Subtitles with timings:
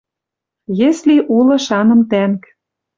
[0.89, 2.41] Если улы шаным тӓнг